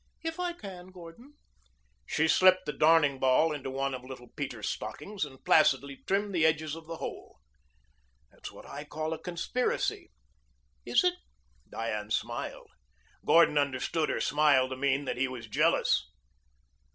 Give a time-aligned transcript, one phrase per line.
[0.23, 1.35] "If I can, Gordon."
[2.07, 6.43] She slipped a darning ball into one of little Peter's stockings and placidly trimmed the
[6.43, 7.37] edges of the hole.
[8.31, 10.09] "It's what I call a conspiracy."
[10.87, 11.13] "Is it?"
[11.69, 12.71] Diane smiled.
[13.23, 16.09] Gordon understood her smile to mean that he was jealous.